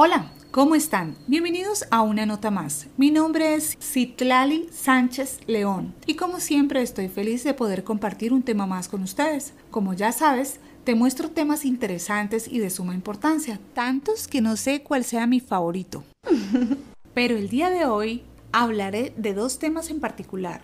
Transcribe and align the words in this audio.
Hola, 0.00 0.30
¿cómo 0.52 0.76
están? 0.76 1.16
Bienvenidos 1.26 1.84
a 1.90 2.02
una 2.02 2.24
nota 2.24 2.52
más. 2.52 2.86
Mi 2.96 3.10
nombre 3.10 3.54
es 3.54 3.76
Citlali 3.80 4.68
Sánchez 4.70 5.40
León 5.48 5.92
y 6.06 6.14
como 6.14 6.38
siempre 6.38 6.82
estoy 6.82 7.08
feliz 7.08 7.42
de 7.42 7.52
poder 7.52 7.82
compartir 7.82 8.32
un 8.32 8.44
tema 8.44 8.64
más 8.64 8.86
con 8.86 9.02
ustedes. 9.02 9.54
Como 9.72 9.94
ya 9.94 10.12
sabes, 10.12 10.60
te 10.84 10.94
muestro 10.94 11.30
temas 11.30 11.64
interesantes 11.64 12.46
y 12.46 12.60
de 12.60 12.70
suma 12.70 12.94
importancia, 12.94 13.58
tantos 13.74 14.28
que 14.28 14.40
no 14.40 14.54
sé 14.54 14.84
cuál 14.84 15.02
sea 15.02 15.26
mi 15.26 15.40
favorito. 15.40 16.04
Pero 17.12 17.36
el 17.36 17.48
día 17.48 17.68
de 17.68 17.84
hoy 17.84 18.22
hablaré 18.52 19.12
de 19.16 19.34
dos 19.34 19.58
temas 19.58 19.90
en 19.90 19.98
particular, 19.98 20.60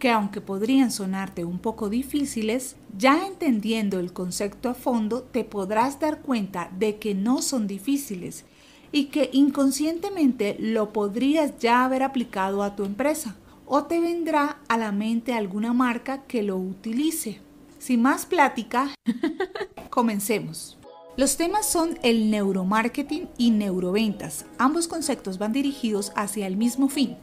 que 0.00 0.10
aunque 0.10 0.40
podrían 0.40 0.90
sonarte 0.90 1.44
un 1.44 1.60
poco 1.60 1.88
difíciles, 1.88 2.74
ya 2.98 3.28
entendiendo 3.28 4.00
el 4.00 4.12
concepto 4.12 4.68
a 4.68 4.74
fondo 4.74 5.22
te 5.22 5.44
podrás 5.44 6.00
dar 6.00 6.20
cuenta 6.20 6.68
de 6.76 6.96
que 6.96 7.14
no 7.14 7.42
son 7.42 7.68
difíciles 7.68 8.44
y 8.92 9.06
que 9.06 9.30
inconscientemente 9.32 10.56
lo 10.60 10.92
podrías 10.92 11.58
ya 11.58 11.84
haber 11.84 12.02
aplicado 12.02 12.62
a 12.62 12.76
tu 12.76 12.84
empresa 12.84 13.34
o 13.66 13.84
te 13.84 14.00
vendrá 14.00 14.58
a 14.68 14.76
la 14.76 14.92
mente 14.92 15.32
alguna 15.32 15.72
marca 15.72 16.22
que 16.24 16.42
lo 16.42 16.58
utilice. 16.58 17.40
Sin 17.78 18.02
más 18.02 18.26
plática, 18.26 18.94
comencemos. 19.90 20.76
Los 21.16 21.36
temas 21.36 21.66
son 21.66 21.98
el 22.02 22.30
neuromarketing 22.30 23.28
y 23.36 23.50
neuroventas. 23.50 24.44
Ambos 24.58 24.88
conceptos 24.88 25.38
van 25.38 25.52
dirigidos 25.52 26.12
hacia 26.16 26.46
el 26.46 26.56
mismo 26.56 26.88
fin, 26.88 27.16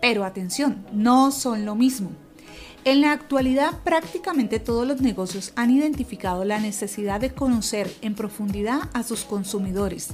pero 0.00 0.24
atención, 0.24 0.86
no 0.92 1.30
son 1.32 1.64
lo 1.64 1.74
mismo. 1.74 2.10
En 2.84 3.00
la 3.00 3.10
actualidad 3.12 3.80
prácticamente 3.82 4.60
todos 4.60 4.86
los 4.86 5.00
negocios 5.00 5.52
han 5.56 5.70
identificado 5.70 6.44
la 6.44 6.60
necesidad 6.60 7.20
de 7.20 7.34
conocer 7.34 7.92
en 8.00 8.14
profundidad 8.14 8.90
a 8.92 9.02
sus 9.02 9.24
consumidores, 9.24 10.10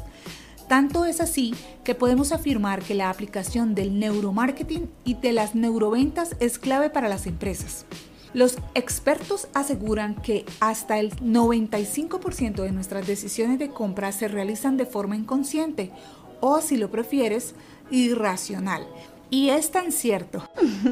tanto 0.72 1.04
es 1.04 1.20
así 1.20 1.54
que 1.84 1.94
podemos 1.94 2.32
afirmar 2.32 2.82
que 2.82 2.94
la 2.94 3.10
aplicación 3.10 3.74
del 3.74 3.98
neuromarketing 3.98 4.88
y 5.04 5.12
de 5.12 5.34
las 5.34 5.54
neuroventas 5.54 6.34
es 6.40 6.58
clave 6.58 6.88
para 6.88 7.10
las 7.10 7.26
empresas. 7.26 7.84
Los 8.32 8.56
expertos 8.74 9.48
aseguran 9.52 10.14
que 10.14 10.46
hasta 10.60 10.98
el 10.98 11.14
95% 11.16 12.62
de 12.62 12.72
nuestras 12.72 13.06
decisiones 13.06 13.58
de 13.58 13.68
compra 13.68 14.12
se 14.12 14.28
realizan 14.28 14.78
de 14.78 14.86
forma 14.86 15.14
inconsciente 15.14 15.90
o, 16.40 16.62
si 16.62 16.78
lo 16.78 16.90
prefieres, 16.90 17.54
irracional. 17.90 18.86
Y 19.28 19.50
es 19.50 19.72
tan 19.72 19.92
cierto. 19.92 20.42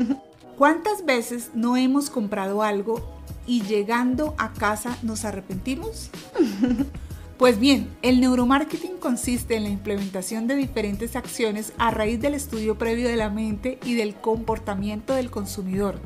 ¿Cuántas 0.58 1.06
veces 1.06 1.52
no 1.54 1.78
hemos 1.78 2.10
comprado 2.10 2.62
algo 2.62 3.00
y 3.46 3.62
llegando 3.62 4.34
a 4.36 4.52
casa 4.52 4.98
nos 5.00 5.24
arrepentimos? 5.24 6.10
Pues 7.40 7.58
bien, 7.58 7.88
el 8.02 8.20
neuromarketing 8.20 8.98
consiste 8.98 9.56
en 9.56 9.62
la 9.62 9.70
implementación 9.70 10.46
de 10.46 10.56
diferentes 10.56 11.16
acciones 11.16 11.72
a 11.78 11.90
raíz 11.90 12.20
del 12.20 12.34
estudio 12.34 12.76
previo 12.76 13.08
de 13.08 13.16
la 13.16 13.30
mente 13.30 13.78
y 13.82 13.94
del 13.94 14.14
comportamiento 14.14 15.14
del 15.14 15.30
consumidor, 15.30 15.98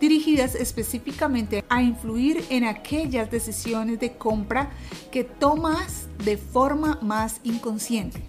dirigidas 0.00 0.54
específicamente 0.54 1.64
a 1.68 1.82
influir 1.82 2.44
en 2.50 2.62
aquellas 2.62 3.32
decisiones 3.32 3.98
de 3.98 4.12
compra 4.12 4.70
que 5.10 5.24
tomas 5.24 6.06
de 6.24 6.36
forma 6.36 7.00
más 7.02 7.40
inconsciente. 7.42 8.22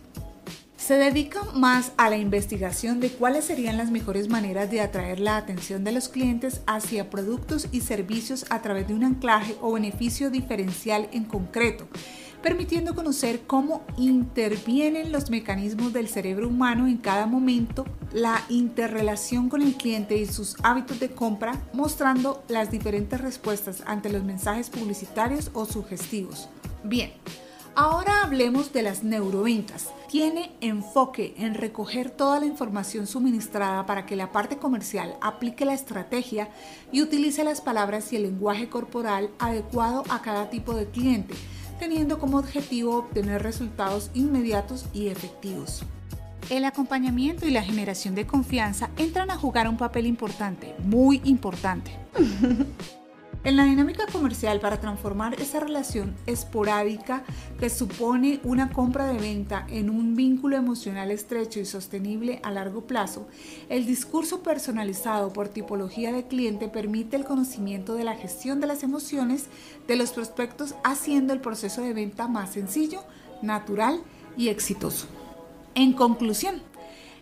Se 0.77 0.95
dedica 0.95 1.43
más 1.53 1.91
a 1.97 2.09
la 2.09 2.17
investigación 2.17 2.99
de 2.99 3.09
cuáles 3.11 3.45
serían 3.45 3.77
las 3.77 3.91
mejores 3.91 4.29
maneras 4.29 4.71
de 4.71 4.81
atraer 4.81 5.19
la 5.19 5.37
atención 5.37 5.83
de 5.83 5.91
los 5.91 6.09
clientes 6.09 6.61
hacia 6.65 7.11
productos 7.11 7.67
y 7.71 7.81
servicios 7.81 8.47
a 8.49 8.63
través 8.63 8.87
de 8.87 8.95
un 8.95 9.03
anclaje 9.03 9.55
o 9.61 9.73
beneficio 9.73 10.31
diferencial 10.31 11.07
en 11.11 11.25
concreto 11.25 11.87
permitiendo 12.41 12.95
conocer 12.95 13.41
cómo 13.47 13.83
intervienen 13.97 15.11
los 15.11 15.29
mecanismos 15.29 15.93
del 15.93 16.07
cerebro 16.07 16.47
humano 16.47 16.87
en 16.87 16.97
cada 16.97 17.25
momento, 17.25 17.85
la 18.13 18.41
interrelación 18.49 19.49
con 19.49 19.61
el 19.61 19.75
cliente 19.75 20.17
y 20.17 20.25
sus 20.25 20.55
hábitos 20.63 20.99
de 20.99 21.09
compra, 21.09 21.59
mostrando 21.73 22.43
las 22.47 22.71
diferentes 22.71 23.19
respuestas 23.19 23.83
ante 23.85 24.09
los 24.09 24.23
mensajes 24.23 24.69
publicitarios 24.69 25.51
o 25.53 25.65
sugestivos. 25.65 26.49
Bien, 26.83 27.11
Ahora 27.79 28.23
hablemos 28.23 28.73
de 28.73 28.81
las 28.81 29.03
neuroventas. 29.03 29.89
Tiene 30.09 30.51
enfoque 30.61 31.35
en 31.37 31.53
recoger 31.53 32.09
toda 32.09 32.39
la 32.39 32.47
información 32.47 33.05
suministrada 33.05 33.85
para 33.85 34.07
que 34.07 34.15
la 34.15 34.31
parte 34.31 34.57
comercial 34.57 35.15
aplique 35.21 35.63
la 35.63 35.75
estrategia 35.75 36.49
y 36.91 37.03
utilice 37.03 37.43
las 37.43 37.61
palabras 37.61 38.11
y 38.11 38.15
el 38.15 38.23
lenguaje 38.23 38.67
corporal 38.67 39.29
adecuado 39.37 40.03
a 40.09 40.23
cada 40.23 40.49
tipo 40.49 40.73
de 40.73 40.87
cliente, 40.87 41.35
teniendo 41.77 42.19
como 42.19 42.37
objetivo 42.37 42.97
obtener 42.97 43.43
resultados 43.43 44.11
inmediatos 44.13 44.85
y 44.93 45.07
efectivos. 45.07 45.83
El 46.49 46.65
acompañamiento 46.65 47.45
y 47.47 47.51
la 47.51 47.61
generación 47.61 48.15
de 48.15 48.25
confianza 48.25 48.89
entran 48.97 49.31
a 49.31 49.37
jugar 49.37 49.67
un 49.67 49.77
papel 49.77 50.05
importante, 50.05 50.75
muy 50.83 51.21
importante. 51.25 51.91
En 53.47 53.55
la 53.55 53.63
dinámica 53.63 54.05
comercial 54.11 54.59
para 54.59 54.81
transformar 54.81 55.35
esa 55.35 55.61
relación 55.61 56.17
esporádica 56.25 57.23
que 57.57 57.69
supone 57.69 58.41
una 58.43 58.71
compra 58.71 59.05
de 59.05 59.17
venta 59.17 59.65
en 59.69 59.89
un 59.89 60.17
vínculo 60.17 60.57
emocional 60.57 61.11
estrecho 61.11 61.61
y 61.61 61.65
sostenible 61.65 62.41
a 62.43 62.51
largo 62.51 62.81
plazo, 62.81 63.25
el 63.69 63.85
discurso 63.85 64.43
personalizado 64.43 65.31
por 65.31 65.47
tipología 65.47 66.11
de 66.11 66.27
cliente 66.27 66.67
permite 66.67 67.15
el 67.15 67.23
conocimiento 67.23 67.93
de 67.93 68.03
la 68.03 68.17
gestión 68.17 68.59
de 68.59 68.67
las 68.67 68.83
emociones 68.83 69.45
de 69.87 69.95
los 69.95 70.11
prospectos 70.11 70.75
haciendo 70.83 71.31
el 71.31 71.39
proceso 71.39 71.81
de 71.81 71.93
venta 71.93 72.27
más 72.27 72.51
sencillo, 72.51 72.99
natural 73.41 74.01
y 74.35 74.49
exitoso. 74.49 75.07
En 75.73 75.93
conclusión, 75.93 76.61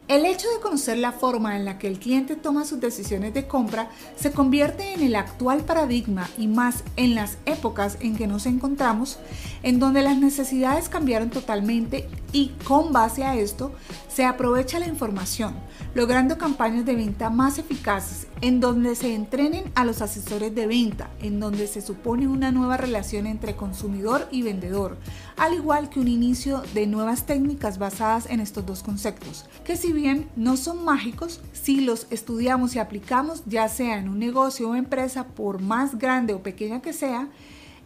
el 0.08 0.26
hecho 0.26 0.48
de 0.50 0.60
conocer 0.60 0.98
la 1.00 1.12
forma 1.12 1.56
en 1.56 1.66
la 1.66 1.80
que 1.80 1.88
el 1.88 2.00
cliente 2.00 2.36
toma 2.36 2.66
sus 2.66 2.80
decisiones 2.80 3.34
de 3.34 3.48
compra 3.48 3.90
se 4.16 4.32
convierte 4.32 4.94
en 4.94 5.02
el 5.02 5.16
actual 5.16 5.64
paradigma 5.64 6.30
y 6.38 6.48
más 6.48 6.84
en 6.96 7.16
las 7.16 7.38
épocas 7.46 7.98
en 8.02 8.16
que 8.16 8.28
nos 8.28 8.46
encontramos, 8.46 9.18
en 9.66 9.80
donde 9.80 10.04
las 10.04 10.20
necesidades 10.20 10.90
cambiaron 10.90 11.32
totalmente 11.32 12.08
y 12.32 12.50
con 12.66 12.94
base 12.94 13.24
a 13.24 13.36
esto 13.36 13.72
se 14.08 14.24
aprovecha 14.24 14.78
la 14.78 14.86
información, 14.86 15.56
logrando 15.96 16.38
campañas 16.38 16.86
de 16.86 16.96
venta 16.96 17.32
más 17.32 17.58
eficaces 17.58 18.28
en 18.42 18.60
donde 18.60 18.96
se 18.96 19.16
entrenen 19.16 19.72
a 19.74 19.84
los 19.84 20.04
asesores 20.04 20.54
de 20.54 20.68
venta, 20.68 21.10
en 21.20 21.40
donde 21.40 21.66
se 21.66 21.82
supone 21.82 22.28
una 22.28 22.52
nueva 22.52 22.78
relación 22.78 23.26
entre 23.26 23.56
consumidor 23.56 24.28
y 24.30 24.44
vendedor, 24.44 24.98
al 25.36 25.56
igual 25.56 25.90
que 25.90 26.00
un 26.00 26.10
inicio 26.10 26.62
de 26.76 26.86
nuevas 26.86 27.26
técnicas 27.26 27.80
basadas 27.80 28.28
en 28.30 28.42
estos 28.42 28.68
dos 28.68 28.84
conceptos, 28.84 29.46
que 29.64 29.78
si 29.78 29.94
bien 29.94 30.30
no 30.36 30.58
son 30.58 30.86
mágicos, 30.86 31.42
si 31.54 31.82
los 31.82 32.06
estudiamos 32.12 32.76
y 32.76 32.80
aplicamos 32.80 33.42
ya 33.48 33.68
sea 33.68 33.98
en 33.98 34.10
un 34.10 34.20
negocio 34.20 34.70
o 34.70 34.76
empresa, 34.76 35.26
por 35.26 35.60
más 35.60 35.98
grande 35.98 36.36
o 36.36 36.44
pequeña 36.44 36.84
que 36.84 36.94
sea, 36.94 37.30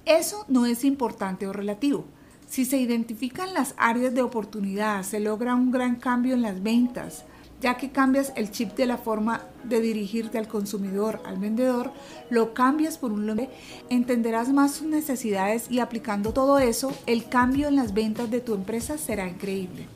eso 0.09 0.43
no 0.49 0.65
es 0.65 0.83
importante 0.83 1.47
o 1.47 1.53
relativo 1.53 2.05
si 2.49 2.65
se 2.65 2.77
identifican 2.77 3.53
las 3.53 3.75
áreas 3.77 4.13
de 4.15 4.23
oportunidad, 4.23 5.03
se 5.03 5.19
logra 5.19 5.53
un 5.53 5.71
gran 5.71 5.97
cambio 5.97 6.33
en 6.33 6.41
las 6.41 6.63
ventas, 6.63 7.25
ya 7.61 7.77
que 7.77 7.91
cambias 7.91 8.33
el 8.35 8.49
chip 8.49 8.75
de 8.75 8.87
la 8.87 8.97
forma 8.97 9.43
de 9.65 9.81
dirigirte 9.81 10.39
al 10.39 10.47
consumidor, 10.47 11.21
al 11.25 11.37
vendedor, 11.37 11.91
lo 12.31 12.55
cambias 12.55 12.97
por 12.97 13.11
un 13.11 13.27
nombre, 13.27 13.49
entenderás 13.89 14.49
más 14.49 14.71
sus 14.71 14.87
necesidades 14.87 15.69
y 15.69 15.79
aplicando 15.79 16.33
todo 16.33 16.57
eso, 16.57 16.91
el 17.05 17.29
cambio 17.29 17.67
en 17.67 17.75
las 17.75 17.93
ventas 17.93 18.31
de 18.31 18.41
tu 18.41 18.55
empresa 18.55 18.97
será 18.97 19.27
increíble. 19.27 19.87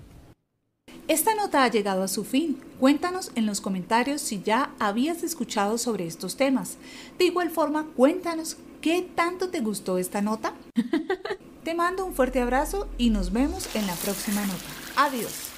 Esta 1.08 1.34
nota 1.36 1.64
ha 1.64 1.68
llegado 1.70 2.04
a 2.04 2.08
su 2.08 2.24
fin. 2.24 2.60
Cuéntanos 2.80 3.32
en 3.36 3.46
los 3.46 3.60
comentarios 3.60 4.22
si 4.22 4.42
ya 4.42 4.72
habías 4.80 5.22
escuchado 5.24 5.78
sobre 5.78 6.08
estos 6.08 6.38
temas. 6.38 6.78
De 7.18 7.26
igual 7.26 7.50
forma, 7.50 7.88
cuéntanos 7.96 8.58
qué 8.84 9.02
tanto 9.02 9.50
te 9.50 9.62
gustó 9.62 9.98
esta 9.98 10.22
nota. 10.22 10.54
Te 11.64 11.74
mando 11.74 12.06
un 12.06 12.14
fuerte 12.14 12.42
abrazo 12.42 12.90
y 12.98 13.10
nos 13.10 13.32
vemos 13.32 13.74
en 13.78 13.88
la 13.88 13.96
próxima 13.96 14.46
nota. 14.46 14.66
Adiós. 14.98 15.53